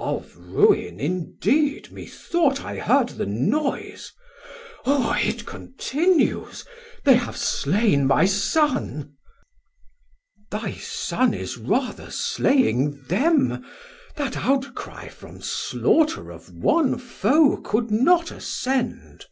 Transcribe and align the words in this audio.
Man: 0.00 0.08
Of 0.16 0.36
ruin 0.36 0.98
indeed 0.98 1.92
methought 1.92 2.60
I 2.64 2.76
heard 2.78 3.10
the 3.10 3.24
noise, 3.24 4.10
Oh 4.84 5.14
it 5.16 5.46
continues, 5.46 6.64
they 7.04 7.14
have 7.14 7.36
slain 7.36 8.04
my 8.08 8.24
Son. 8.26 9.14
Chor: 10.50 10.60
Thy 10.60 10.72
Son 10.72 11.32
is 11.32 11.56
rather 11.56 12.10
slaying 12.10 13.00
them, 13.04 13.64
that 14.16 14.36
outcry 14.38 15.06
From 15.06 15.40
slaughter 15.40 16.32
of 16.32 16.52
one 16.52 16.98
foe 16.98 17.56
could 17.58 17.88
not 17.88 18.32
ascend. 18.32 19.26